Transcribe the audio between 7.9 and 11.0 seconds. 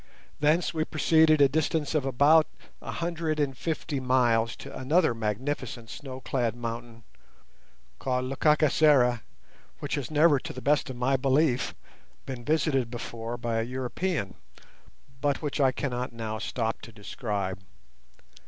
called Lekakisera, which has never, to the best of